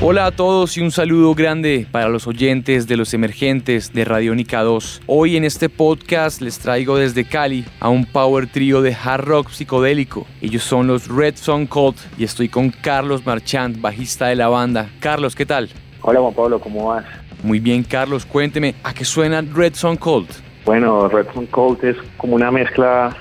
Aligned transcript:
Hola 0.00 0.26
a 0.26 0.30
todos 0.30 0.76
y 0.76 0.80
un 0.80 0.92
saludo 0.92 1.34
grande 1.34 1.84
para 1.90 2.08
los 2.08 2.28
oyentes 2.28 2.86
de 2.86 2.96
los 2.96 3.14
emergentes 3.14 3.92
de 3.92 4.04
Radiónica 4.04 4.62
2. 4.62 5.02
Hoy 5.06 5.36
en 5.36 5.42
este 5.42 5.68
podcast 5.68 6.40
les 6.40 6.60
traigo 6.60 6.96
desde 6.96 7.24
Cali 7.24 7.64
a 7.80 7.88
un 7.88 8.06
power 8.06 8.46
trio 8.46 8.80
de 8.80 8.94
hard 8.94 9.24
rock 9.24 9.50
psicodélico. 9.50 10.24
Ellos 10.40 10.62
son 10.62 10.86
los 10.86 11.08
Red 11.08 11.34
Song 11.34 11.66
Cold 11.66 11.96
y 12.16 12.22
estoy 12.22 12.48
con 12.48 12.70
Carlos 12.70 13.26
Marchand, 13.26 13.80
bajista 13.80 14.28
de 14.28 14.36
la 14.36 14.46
banda. 14.46 14.88
Carlos, 15.00 15.34
¿qué 15.34 15.44
tal? 15.44 15.68
Hola 16.02 16.20
Juan 16.20 16.32
Pablo, 16.32 16.60
¿cómo 16.60 16.90
vas? 16.90 17.04
Muy 17.42 17.58
bien, 17.58 17.82
Carlos, 17.82 18.24
cuénteme, 18.24 18.76
¿a 18.84 18.94
qué 18.94 19.04
suena 19.04 19.40
Red 19.42 19.74
Song 19.74 19.98
Cold? 19.98 20.28
Bueno, 20.64 21.08
Red 21.08 21.26
Song 21.34 21.46
Cold 21.50 21.84
es 21.84 21.96
como 22.16 22.36
una 22.36 22.52
mezcla 22.52 23.16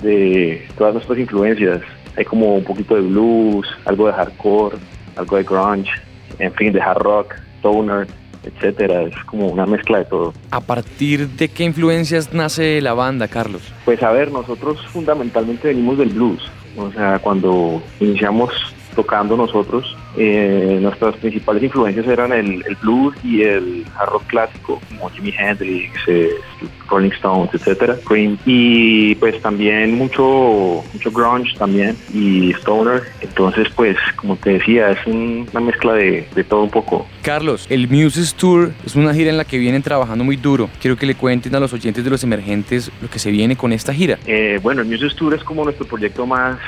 de 0.00 0.64
todas 0.78 0.94
nuestras 0.94 1.18
influencias. 1.18 1.80
Hay 2.16 2.24
como 2.24 2.54
un 2.54 2.62
poquito 2.62 2.94
de 2.94 3.00
blues, 3.00 3.66
algo 3.84 4.06
de 4.06 4.12
hardcore, 4.12 4.76
algo 5.16 5.36
de 5.36 5.42
grunge, 5.44 5.90
en 6.38 6.52
fin, 6.54 6.72
de 6.72 6.80
hard 6.80 7.02
rock, 7.02 7.34
stoner, 7.58 8.06
etcétera. 8.44 9.02
Es 9.02 9.16
como 9.26 9.48
una 9.48 9.66
mezcla 9.66 9.98
de 9.98 10.04
todo. 10.04 10.32
¿A 10.50 10.60
partir 10.60 11.28
de 11.30 11.48
qué 11.48 11.64
influencias 11.64 12.32
nace 12.32 12.80
la 12.80 12.94
banda, 12.94 13.28
Carlos? 13.28 13.62
Pues 13.84 14.02
a 14.02 14.10
ver, 14.12 14.30
nosotros 14.30 14.84
fundamentalmente 14.88 15.68
venimos 15.68 15.98
del 15.98 16.10
blues. 16.10 16.42
O 16.76 16.90
sea, 16.90 17.18
cuando 17.20 17.82
iniciamos 18.00 18.52
tocando 18.94 19.36
nosotros, 19.36 19.96
eh, 20.16 20.78
nuestras 20.80 21.16
principales 21.16 21.62
influencias 21.62 22.06
eran 22.06 22.32
el, 22.32 22.62
blues 22.82 23.14
y 23.24 23.42
el 23.42 23.84
hard 23.98 24.10
rock 24.10 24.26
clásico, 24.26 24.80
como 24.88 25.10
Jimi 25.10 25.32
Hendrix, 25.36 25.92
eh, 26.06 26.30
Rolling 26.88 27.10
Stones, 27.10 27.50
etcétera, 27.52 27.96
Cream, 28.06 28.38
y 28.46 29.14
pues 29.16 29.40
también 29.40 29.96
mucho, 29.96 30.84
mucho 30.92 31.10
grunge 31.10 31.56
también 31.58 31.96
y 32.12 32.52
stoner. 32.54 33.02
Entonces, 33.20 33.68
pues, 33.74 33.96
como 34.16 34.36
te 34.36 34.54
decía, 34.54 34.90
es 34.90 34.98
una 35.06 35.60
mezcla 35.60 35.94
de, 35.94 36.26
todo 36.48 36.62
un 36.62 36.70
poco. 36.70 37.06
Carlos, 37.22 37.66
el 37.70 37.88
Muses 37.88 38.34
Tour 38.34 38.72
es 38.84 38.94
una 38.96 39.14
gira 39.14 39.30
en 39.30 39.36
la 39.36 39.44
que 39.44 39.58
vienen 39.58 39.82
trabajando 39.82 40.24
muy 40.24 40.36
duro. 40.36 40.68
Quiero 40.80 40.96
que 40.96 41.06
le 41.06 41.14
cuenten 41.14 41.54
a 41.54 41.60
los 41.60 41.72
oyentes 41.72 42.04
de 42.04 42.10
los 42.10 42.22
emergentes 42.22 42.90
lo 43.00 43.08
que 43.08 43.18
se 43.18 43.30
viene 43.30 43.56
con 43.56 43.72
esta 43.72 43.92
gira. 43.92 44.18
Eh, 44.26 44.60
bueno, 44.62 44.82
el 44.82 44.88
Muses 44.88 45.14
Tour 45.16 45.34
es 45.34 45.42
como 45.42 45.64
nuestro 45.64 45.86
proyecto 45.86 46.26
más 46.26 46.58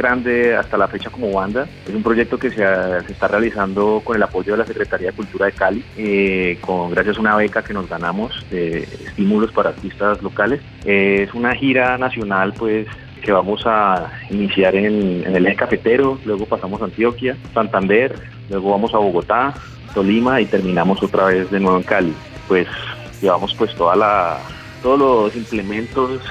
grande 0.00 0.56
hasta 0.56 0.78
la 0.78 0.88
fecha 0.88 1.10
como 1.10 1.30
banda. 1.32 1.66
Es 1.86 1.94
un 1.94 2.02
proyecto 2.02 2.38
que 2.38 2.50
se, 2.50 2.64
está 3.08 3.28
realizando 3.28 4.00
con 4.02 4.16
el 4.16 4.22
apoyo 4.22 4.52
de 4.52 4.58
la 4.58 4.66
Secretaría 4.66 5.10
de 5.10 5.16
Cultura 5.16 5.46
de 5.46 5.52
Cali, 5.52 5.84
eh, 5.96 6.58
con 6.60 6.90
gracias 6.90 7.18
a 7.18 7.20
una 7.20 7.36
beca 7.36 7.62
que 7.62 7.74
nos 7.74 7.88
ganamos 7.88 8.44
de 8.50 8.84
estímulos 9.06 9.52
para 9.52 9.70
artistas 9.70 10.22
locales. 10.22 10.60
Eh, 10.84 11.26
es 11.28 11.34
una 11.34 11.54
gira 11.54 11.98
nacional, 11.98 12.54
pues 12.56 12.86
que 13.20 13.32
vamos 13.32 13.62
a 13.66 14.10
iniciar 14.30 14.74
en, 14.74 15.22
el 15.26 15.46
eje 15.46 15.56
cafetero, 15.56 16.18
luego 16.24 16.46
pasamos 16.46 16.80
a 16.80 16.86
Antioquia, 16.86 17.36
Santander, 17.52 18.14
luego 18.48 18.70
vamos 18.70 18.94
a 18.94 18.98
Bogotá, 18.98 19.52
Tolima 19.92 20.40
y 20.40 20.46
terminamos 20.46 21.02
otra 21.02 21.26
vez 21.26 21.50
de 21.50 21.60
nuevo 21.60 21.76
en 21.76 21.82
Cali. 21.82 22.14
Pues 22.48 22.66
llevamos 23.20 23.54
pues 23.54 23.74
toda 23.74 23.94
la, 23.94 24.38
todos 24.82 24.98
los 24.98 25.36
implementos 25.36 26.22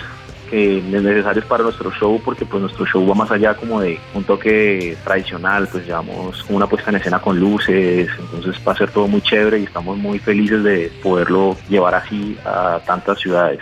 que 0.49 0.81
necesarios 0.81 1.45
para 1.45 1.63
nuestro 1.63 1.91
show 1.91 2.21
porque 2.23 2.45
pues 2.45 2.61
nuestro 2.61 2.85
show 2.85 3.07
va 3.07 3.15
más 3.15 3.31
allá 3.31 3.53
como 3.55 3.79
de 3.81 3.99
un 4.13 4.23
toque 4.23 4.97
tradicional, 5.03 5.67
pues 5.71 5.85
llevamos 5.85 6.45
una 6.49 6.67
puesta 6.67 6.89
en 6.89 6.97
escena 6.97 7.19
con 7.19 7.39
luces, 7.39 8.09
entonces 8.19 8.55
va 8.67 8.73
a 8.73 8.77
ser 8.77 8.91
todo 8.91 9.07
muy 9.07 9.21
chévere 9.21 9.59
y 9.59 9.63
estamos 9.63 9.97
muy 9.97 10.19
felices 10.19 10.63
de 10.63 10.91
poderlo 11.01 11.55
llevar 11.69 11.95
así 11.95 12.37
a 12.45 12.79
tantas 12.85 13.19
ciudades. 13.19 13.59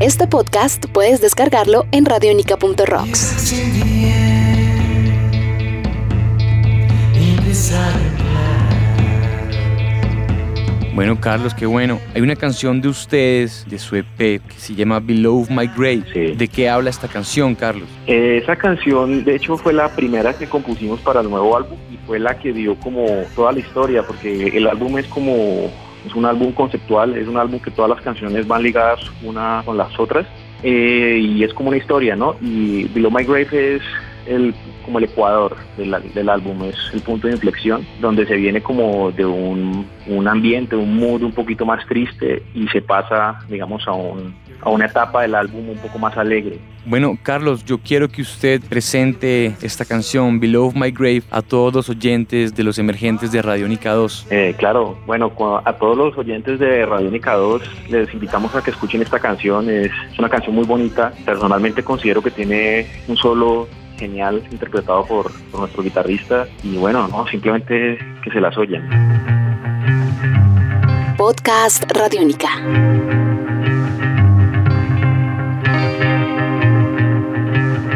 Este 0.00 0.26
podcast 0.26 0.84
puedes 0.86 1.20
descargarlo 1.20 1.86
en 1.92 2.04
radionica.rocks. 2.04 3.93
Bueno, 10.94 11.20
Carlos, 11.20 11.52
qué 11.54 11.66
bueno. 11.66 11.98
Hay 12.14 12.22
una 12.22 12.36
canción 12.36 12.80
de 12.80 12.86
ustedes, 12.86 13.66
de 13.68 13.80
su 13.80 13.96
EP, 13.96 14.16
que 14.16 14.54
se 14.58 14.76
llama 14.76 15.00
Below 15.00 15.44
My 15.50 15.66
Grave. 15.66 16.36
¿De 16.36 16.46
qué 16.46 16.68
habla 16.68 16.88
esta 16.88 17.08
canción, 17.08 17.56
Carlos? 17.56 17.88
Eh, 18.06 18.38
esa 18.40 18.54
canción, 18.54 19.24
de 19.24 19.34
hecho, 19.34 19.56
fue 19.56 19.72
la 19.72 19.88
primera 19.88 20.32
que 20.38 20.46
compusimos 20.46 21.00
para 21.00 21.20
el 21.20 21.28
nuevo 21.28 21.56
álbum 21.56 21.76
y 21.92 21.96
fue 22.06 22.20
la 22.20 22.38
que 22.38 22.52
dio 22.52 22.76
como 22.76 23.06
toda 23.34 23.50
la 23.50 23.58
historia, 23.58 24.04
porque 24.04 24.56
el 24.56 24.68
álbum 24.68 24.96
es 24.96 25.06
como 25.06 25.68
es 26.06 26.14
un 26.14 26.26
álbum 26.26 26.52
conceptual, 26.52 27.16
es 27.16 27.26
un 27.26 27.38
álbum 27.38 27.58
que 27.58 27.72
todas 27.72 27.90
las 27.90 28.00
canciones 28.00 28.46
van 28.46 28.62
ligadas 28.62 29.00
una 29.24 29.62
con 29.64 29.76
las 29.76 29.98
otras 29.98 30.26
eh, 30.62 31.18
y 31.20 31.42
es 31.42 31.52
como 31.54 31.70
una 31.70 31.78
historia, 31.78 32.14
¿no? 32.14 32.36
Y 32.40 32.84
Below 32.84 33.10
My 33.10 33.24
Grave 33.24 33.76
es 33.76 33.82
el, 34.26 34.54
como 34.84 34.98
el 34.98 35.04
ecuador 35.04 35.56
del, 35.76 35.94
del, 36.14 36.28
álbum, 36.28 36.64
es 36.64 36.76
el 36.92 37.00
punto 37.00 37.26
de 37.26 37.34
inflexión, 37.34 37.86
donde 38.00 38.26
se 38.26 38.36
viene 38.36 38.62
como 38.62 39.10
de 39.12 39.24
un, 39.24 39.86
un, 40.06 40.28
ambiente, 40.28 40.76
un 40.76 40.96
mood 40.96 41.22
un 41.22 41.32
poquito 41.32 41.64
más 41.66 41.84
triste 41.86 42.42
y 42.54 42.66
se 42.68 42.82
pasa, 42.82 43.40
digamos, 43.48 43.86
a, 43.86 43.92
un, 43.92 44.34
a 44.60 44.70
una 44.70 44.86
etapa 44.86 45.22
del 45.22 45.34
álbum 45.34 45.70
un 45.70 45.78
poco 45.78 45.98
más 45.98 46.16
alegre. 46.16 46.58
Bueno, 46.86 47.16
Carlos, 47.22 47.64
yo 47.64 47.78
quiero 47.78 48.10
que 48.10 48.20
usted 48.20 48.60
presente 48.60 49.54
esta 49.62 49.86
canción, 49.86 50.38
Below 50.38 50.72
My 50.74 50.90
Grave, 50.90 51.22
a 51.30 51.40
todos 51.40 51.72
los 51.72 51.88
oyentes 51.88 52.54
de 52.54 52.62
los 52.62 52.78
emergentes 52.78 53.32
de 53.32 53.40
Radiónica 53.40 53.92
2. 53.92 54.26
Eh, 54.30 54.54
claro, 54.58 54.98
bueno, 55.06 55.32
a 55.64 55.72
todos 55.74 55.96
los 55.96 56.18
oyentes 56.18 56.58
de 56.58 56.84
Radiónica 56.84 57.34
2 57.34 57.88
les 57.88 58.12
invitamos 58.12 58.54
a 58.54 58.62
que 58.62 58.70
escuchen 58.70 59.00
esta 59.00 59.18
canción. 59.18 59.70
Es 59.70 59.90
una 60.18 60.28
canción 60.28 60.54
muy 60.54 60.66
bonita. 60.66 61.14
Personalmente 61.24 61.82
considero 61.82 62.20
que 62.20 62.30
tiene 62.30 62.86
un 63.08 63.16
solo 63.16 63.66
genial 63.98 64.42
interpretado 64.50 65.04
por, 65.06 65.30
nuestro 65.52 65.82
guitarrista 65.82 66.46
y 66.62 66.76
bueno, 66.76 67.08
no, 67.08 67.26
simplemente 67.28 67.98
que 68.22 68.30
se 68.30 68.40
las 68.40 68.56
oyen. 68.56 68.82
Podcast 71.16 71.84
Radiónica. 71.92 72.48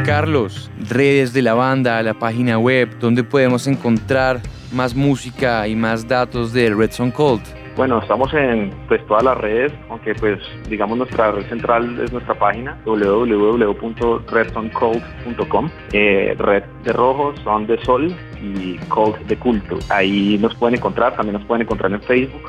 Carlos, 0.05 0.71
redes 0.89 1.33
de 1.33 1.43
la 1.43 1.55
banda, 1.55 2.03
la 2.03 2.15
página 2.15 2.59
web, 2.59 2.99
donde 2.99 3.23
podemos 3.23 3.67
encontrar 3.67 4.41
más 4.73 4.95
música 4.95 5.69
y 5.69 5.77
más 5.77 6.07
datos 6.07 6.53
de 6.53 6.71
Red 6.71 6.93
Song 6.93 7.13
Cold. 7.13 7.58
Bueno, 7.79 8.01
estamos 8.01 8.35
en 8.35 8.71
pues, 8.89 9.07
todas 9.07 9.23
las 9.23 9.39
redes, 9.39 9.73
aunque 9.89 10.13
pues 10.17 10.41
digamos 10.69 10.99
nuestra 10.99 11.31
red 11.31 11.49
central 11.49 11.97
es 12.03 12.13
nuestra 12.13 12.35
página 12.35 12.77
www.redsoncold.com. 12.85 15.71
Eh, 15.93 16.35
red 16.37 16.65
de 16.83 16.93
rojo, 16.93 17.33
son 17.45 17.69
de 17.69 17.81
sol 17.85 18.13
y 18.43 18.79
cold 18.89 19.17
de 19.29 19.37
culto. 19.37 19.79
Ahí 19.91 20.37
nos 20.41 20.57
pueden 20.57 20.75
encontrar, 20.75 21.15
también 21.15 21.35
nos 21.35 21.45
pueden 21.47 21.63
encontrar 21.63 21.93
en 21.93 22.03
Facebook, 22.03 22.43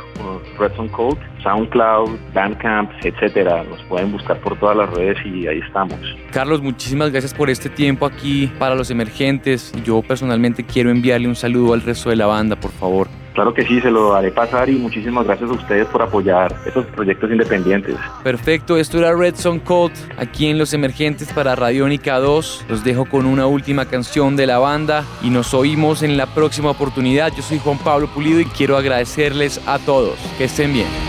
Red 0.58 0.72
Cold, 0.92 1.20
SoundCloud, 1.44 2.10
Bandcamp, 2.34 2.90
etcétera. 3.04 3.64
Nos 3.66 3.84
pueden 3.84 4.12
buscar 4.12 4.40
por 4.40 4.58
todas 4.58 4.78
las 4.78 4.90
redes 4.90 5.24
y 5.24 5.46
ahí 5.46 5.60
estamos. 5.60 6.00
Carlos, 6.32 6.64
muchísimas 6.64 7.12
gracias 7.12 7.36
por 7.36 7.52
este 7.52 7.70
tiempo 7.70 8.08
aquí 8.08 8.52
para 8.58 8.74
los 8.74 8.90
emergentes. 8.90 9.72
Yo 9.84 10.02
personalmente 10.02 10.66
quiero 10.66 10.90
enviarle 10.90 11.28
un 11.28 11.36
saludo 11.36 11.76
al 11.76 11.82
resto 11.82 12.10
de 12.10 12.16
la 12.16 12.26
banda, 12.26 12.56
por 12.56 12.72
favor. 12.72 13.08
Claro 13.40 13.54
que 13.54 13.66
sí, 13.66 13.80
se 13.80 13.90
lo 13.90 14.14
haré 14.16 14.32
pasar 14.32 14.70
y 14.70 14.74
muchísimas 14.74 15.26
gracias 15.26 15.50
a 15.50 15.54
ustedes 15.54 15.88
por 15.88 16.02
apoyar 16.02 16.54
estos 16.66 16.86
proyectos 16.88 17.32
independientes. 17.32 17.96
Perfecto, 18.22 18.76
esto 18.76 18.98
era 18.98 19.16
Red 19.16 19.36
Song 19.36 19.62
Code 19.64 19.94
aquí 20.18 20.48
en 20.48 20.58
Los 20.58 20.74
Emergentes 20.74 21.32
para 21.32 21.56
Radiónica 21.56 22.20
2. 22.20 22.66
Los 22.68 22.84
dejo 22.84 23.06
con 23.06 23.26
una 23.26 23.48
última 23.48 23.86
canción 23.86 24.36
de 24.36 24.46
la 24.46 24.60
banda 24.60 25.06
y 25.24 25.30
nos 25.30 25.54
oímos 25.54 26.04
en 26.04 26.18
la 26.18 26.26
próxima 26.26 26.72
oportunidad. 26.72 27.32
Yo 27.34 27.42
soy 27.42 27.60
Juan 27.60 27.78
Pablo 27.78 28.10
Pulido 28.14 28.42
y 28.42 28.46
quiero 28.46 28.76
agradecerles 28.76 29.66
a 29.66 29.80
todos. 29.80 30.20
Que 30.38 30.44
estén 30.44 30.74
bien. 30.74 31.09